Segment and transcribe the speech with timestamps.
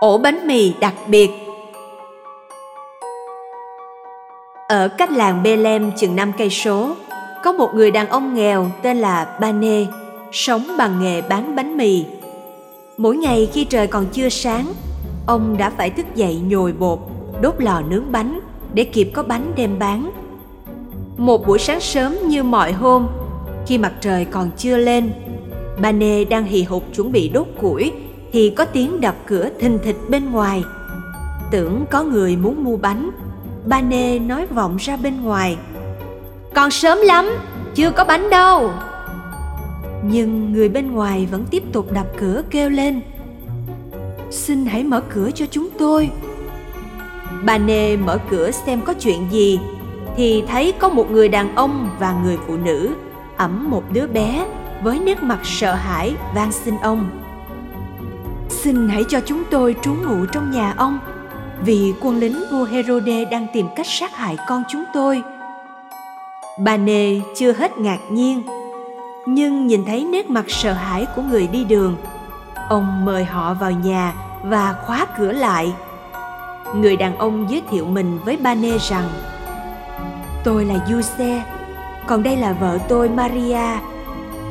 [0.00, 1.30] ổ bánh mì đặc biệt
[4.68, 6.94] ở cách làng Bethlehem chừng 5 cây số,
[7.44, 9.84] có một người đàn ông nghèo tên là Bane,
[10.32, 12.04] sống bằng nghề bán bánh mì.
[12.96, 14.72] Mỗi ngày khi trời còn chưa sáng,
[15.26, 16.98] ông đã phải thức dậy nhồi bột,
[17.40, 18.40] đốt lò nướng bánh
[18.74, 20.10] để kịp có bánh đem bán.
[21.16, 23.06] Một buổi sáng sớm như mọi hôm,
[23.66, 25.10] khi mặt trời còn chưa lên,
[25.80, 27.92] Bane đang hì hục chuẩn bị đốt củi
[28.36, 30.64] thì có tiếng đập cửa thình thịch bên ngoài.
[31.50, 33.10] Tưởng có người muốn mua bánh,
[33.66, 35.56] Bane nói vọng ra bên ngoài.
[36.54, 37.30] Còn sớm lắm,
[37.74, 38.70] chưa có bánh đâu.
[40.02, 43.00] Nhưng người bên ngoài vẫn tiếp tục đập cửa kêu lên.
[44.30, 46.10] Xin hãy mở cửa cho chúng tôi.
[47.44, 49.60] bà nê mở cửa xem có chuyện gì
[50.16, 52.88] thì thấy có một người đàn ông và người phụ nữ
[53.36, 54.46] ẵm một đứa bé
[54.82, 57.25] với nét mặt sợ hãi van xin ông
[58.66, 60.98] xin hãy cho chúng tôi trú ngụ trong nhà ông
[61.64, 65.22] vì quân lính vua Herode đang tìm cách sát hại con chúng tôi.
[66.58, 68.42] Bà Nê chưa hết ngạc nhiên,
[69.26, 71.96] nhưng nhìn thấy nét mặt sợ hãi của người đi đường,
[72.68, 75.72] ông mời họ vào nhà và khóa cửa lại.
[76.74, 79.08] Người đàn ông giới thiệu mình với Ba Nê rằng
[80.44, 81.42] Tôi là Giuse,
[82.06, 83.80] còn đây là vợ tôi Maria,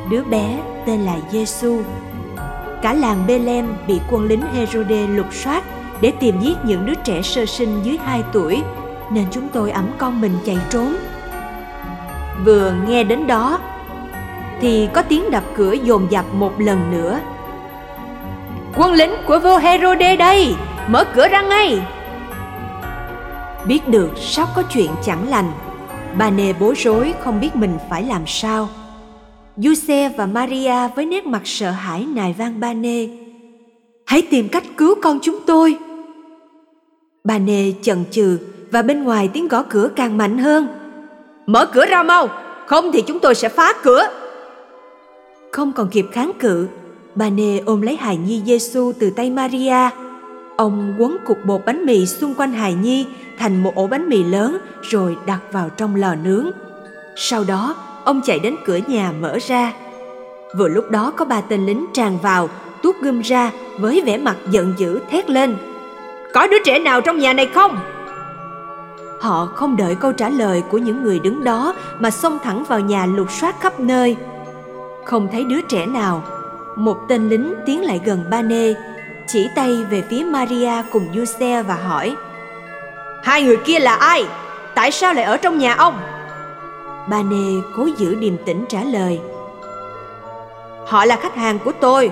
[0.10, 1.82] đứa bé tên là Giêsu.
[2.86, 5.64] Cả làng Bethlehem bị quân lính Herode lục soát
[6.02, 8.62] để tìm giết những đứa trẻ sơ sinh dưới 2 tuổi,
[9.12, 10.96] nên chúng tôi ẵm con mình chạy trốn.
[12.44, 13.60] Vừa nghe đến đó,
[14.62, 17.20] thì có tiếng đập cửa dồn dập một lần nữa.
[18.76, 20.56] Quân lính của vua Herode đây,
[20.88, 21.82] mở cửa ra ngay.
[23.66, 25.52] Biết được sắp có chuyện chẳng lành,
[26.18, 28.70] bà nề bối rối không biết mình phải làm sao.
[29.58, 33.08] Giuse và Maria với nét mặt sợ hãi nài van ba nê.
[34.06, 35.78] Hãy tìm cách cứu con chúng tôi.
[37.24, 38.38] Bà nê chần chừ
[38.72, 40.68] và bên ngoài tiếng gõ cửa càng mạnh hơn.
[41.46, 42.28] Mở cửa ra mau,
[42.68, 44.08] không thì chúng tôi sẽ phá cửa.
[45.52, 46.68] Không còn kịp kháng cự,
[47.16, 49.90] bà nê ôm lấy hài nhi Giêsu từ tay Maria.
[50.58, 53.06] Ông quấn cục bột bánh mì xung quanh hài nhi
[53.38, 56.52] thành một ổ bánh mì lớn rồi đặt vào trong lò nướng.
[57.16, 59.74] Sau đó, ông chạy đến cửa nhà mở ra.
[60.58, 62.50] Vừa lúc đó có ba tên lính tràn vào,
[62.84, 65.58] tuốt gươm ra với vẻ mặt giận dữ thét lên.
[66.34, 67.78] Có đứa trẻ nào trong nhà này không?
[69.22, 72.80] Họ không đợi câu trả lời của những người đứng đó mà xông thẳng vào
[72.80, 74.18] nhà lục soát khắp nơi.
[75.06, 76.24] Không thấy đứa trẻ nào,
[76.76, 78.74] một tên lính tiến lại gần ba nê,
[79.28, 82.16] chỉ tay về phía Maria cùng Giuse và hỏi
[83.24, 84.26] Hai người kia là ai?
[84.76, 86.15] Tại sao lại ở trong nhà ông?
[87.10, 89.20] Ba nê cố giữ điềm tĩnh trả lời.
[90.86, 92.12] Họ là khách hàng của tôi.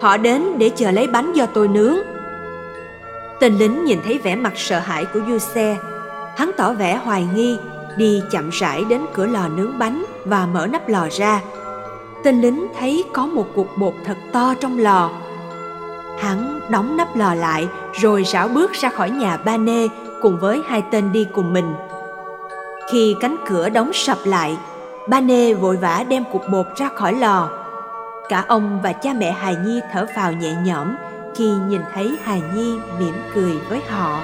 [0.00, 1.96] Họ đến để chờ lấy bánh do tôi nướng.
[3.40, 5.76] Tên lính nhìn thấy vẻ mặt sợ hãi của du xe.
[6.36, 7.58] Hắn tỏ vẻ hoài nghi,
[7.96, 11.40] Đi chậm rãi đến cửa lò nướng bánh Và mở nắp lò ra.
[12.24, 15.10] Tên lính thấy có một cục bột thật to trong lò.
[16.18, 19.88] Hắn đóng nắp lò lại, Rồi rảo bước ra khỏi nhà ba nê
[20.22, 21.74] Cùng với hai tên đi cùng mình
[22.92, 24.56] khi cánh cửa đóng sập lại,
[25.08, 27.48] ba nê vội vã đem cục bột ra khỏi lò.
[28.28, 30.94] Cả ông và cha mẹ Hài Nhi thở phào nhẹ nhõm
[31.36, 34.20] khi nhìn thấy Hài Nhi mỉm cười với họ.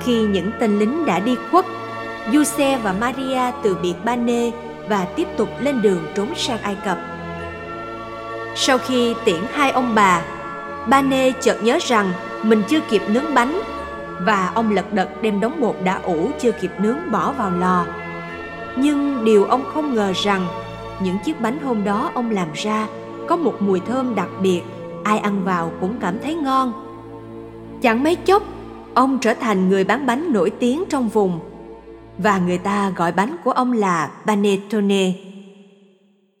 [0.00, 1.64] Khi những tên lính đã đi khuất,
[2.32, 4.50] Giuse và Maria từ biệt ba nê
[4.88, 6.98] và tiếp tục lên đường trốn sang Ai Cập.
[8.56, 10.22] Sau khi tiễn hai ông bà,
[10.86, 12.12] ba nê chợt nhớ rằng
[12.42, 13.60] mình chưa kịp nướng bánh
[14.24, 17.86] và ông lật đật đem đống bột đã ủ chưa kịp nướng bỏ vào lò.
[18.76, 20.46] Nhưng điều ông không ngờ rằng
[21.02, 22.86] những chiếc bánh hôm đó ông làm ra
[23.28, 24.62] có một mùi thơm đặc biệt,
[25.04, 26.72] ai ăn vào cũng cảm thấy ngon.
[27.82, 28.42] Chẳng mấy chốc,
[28.94, 31.40] ông trở thành người bán bánh nổi tiếng trong vùng
[32.18, 35.12] và người ta gọi bánh của ông là Panettone.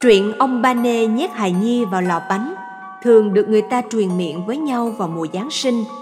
[0.00, 2.54] Truyện ông Bane nhét hài nhi vào lò bánh
[3.02, 5.84] thường được người ta truyền miệng với nhau vào mùa Giáng sinh–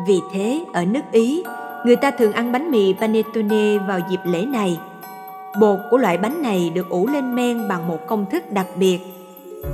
[0.00, 1.42] vì thế, ở nước Ý,
[1.84, 4.78] người ta thường ăn bánh mì panettone vào dịp lễ này.
[5.60, 8.98] Bột của loại bánh này được ủ lên men bằng một công thức đặc biệt.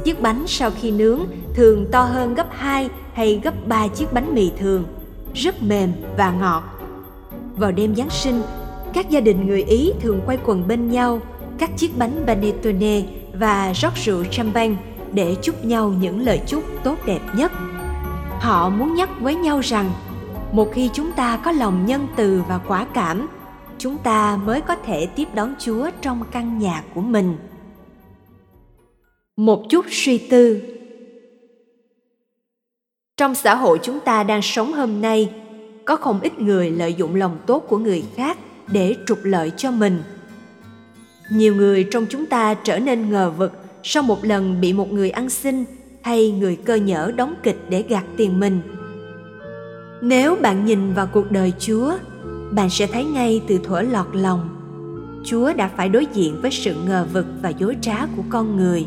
[0.05, 1.21] Chiếc bánh sau khi nướng
[1.55, 4.85] thường to hơn gấp 2 hay gấp 3 chiếc bánh mì thường,
[5.35, 6.63] rất mềm và ngọt.
[7.57, 8.43] Vào đêm Giáng sinh,
[8.93, 11.21] các gia đình người Ý thường quay quần bên nhau
[11.59, 13.03] cắt chiếc bánh panettone
[13.35, 14.77] và rót rượu champagne
[15.13, 17.53] để chúc nhau những lời chúc tốt đẹp nhất.
[18.41, 19.91] Họ muốn nhắc với nhau rằng
[20.53, 23.29] một khi chúng ta có lòng nhân từ và quả cảm,
[23.79, 27.37] chúng ta mới có thể tiếp đón chúa trong căn nhà của mình.
[29.37, 30.63] Một chút suy tư.
[33.17, 35.33] Trong xã hội chúng ta đang sống hôm nay,
[35.85, 38.39] có không ít người lợi dụng lòng tốt của người khác
[38.73, 40.03] để trục lợi cho mình.
[41.31, 43.53] Nhiều người trong chúng ta trở nên ngờ vực
[43.83, 45.65] sau một lần bị một người ăn xin
[46.03, 48.61] hay người cơ nhở đóng kịch để gạt tiền mình
[50.05, 51.93] nếu bạn nhìn vào cuộc đời chúa,
[52.51, 54.49] bạn sẽ thấy ngay từ thuở lọt lòng,
[55.25, 58.87] chúa đã phải đối diện với sự ngờ vực và dối trá của con người.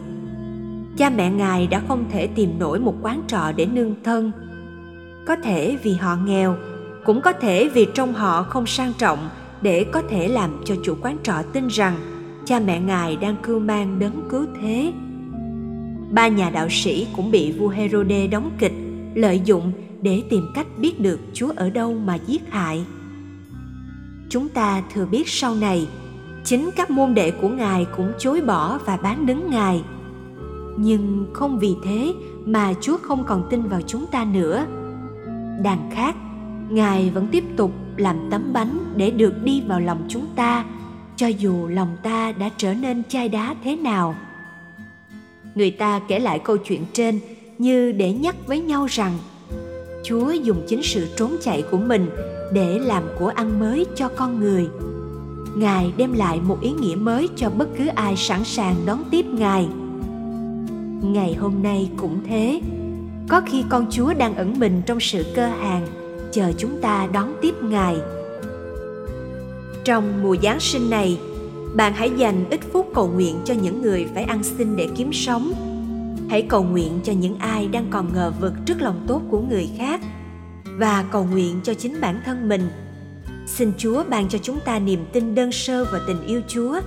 [0.98, 4.32] Cha mẹ ngài đã không thể tìm nổi một quán trọ để nương thân.
[5.26, 6.56] Có thể vì họ nghèo,
[7.06, 9.30] cũng có thể vì trong họ không sang trọng
[9.62, 11.96] để có thể làm cho chủ quán trọ tin rằng
[12.46, 14.94] cha mẹ ngài đang cưu mang đấng cứu thế.
[16.12, 18.74] Ba nhà đạo sĩ cũng bị vua Herode đóng kịch,
[19.14, 19.72] lợi dụng
[20.02, 22.86] để tìm cách biết được Chúa ở đâu mà giết hại.
[24.30, 25.88] Chúng ta thừa biết sau này,
[26.44, 29.84] chính các môn đệ của Ngài cũng chối bỏ và bán đứng Ngài.
[30.78, 32.14] Nhưng không vì thế
[32.46, 34.66] mà Chúa không còn tin vào chúng ta nữa.
[35.64, 36.16] Đằng khác,
[36.70, 40.66] Ngài vẫn tiếp tục làm tấm bánh để được đi vào lòng chúng ta,
[41.16, 44.16] cho dù lòng ta đã trở nên chai đá thế nào.
[45.56, 47.20] Người ta kể lại câu chuyện trên
[47.58, 49.14] như để nhắc với nhau rằng
[50.08, 52.10] Chúa dùng chính sự trốn chạy của mình
[52.54, 54.68] để làm của ăn mới cho con người.
[55.56, 59.26] Ngài đem lại một ý nghĩa mới cho bất cứ ai sẵn sàng đón tiếp
[59.26, 59.68] Ngài.
[61.02, 62.62] Ngày hôm nay cũng thế.
[63.30, 65.88] Có khi con Chúa đang ẩn mình trong sự cơ hàng,
[66.32, 67.96] chờ chúng ta đón tiếp Ngài.
[69.84, 71.20] Trong mùa Giáng sinh này,
[71.76, 75.14] bạn hãy dành ít phút cầu nguyện cho những người phải ăn xin để kiếm
[75.14, 75.54] sống
[76.30, 79.70] hãy cầu nguyện cho những ai đang còn ngờ vực trước lòng tốt của người
[79.78, 80.02] khác.
[80.78, 82.70] Và cầu nguyện cho chính bản thân mình.
[83.48, 86.80] Xin chúa ban cho chúng ta niềm tin đơn sơ và tình yêu chúa.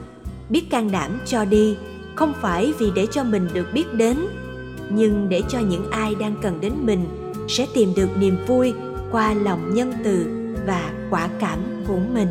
[0.48, 1.76] Biết can đảm cho đi,
[2.14, 4.18] không phải vì để cho mình được biết đến,
[4.90, 7.04] nhưng để cho những ai đang cần đến mình
[7.48, 8.74] sẽ tìm được niềm vui
[9.10, 10.26] qua lòng nhân từ
[10.66, 12.28] và quả cảm của mình.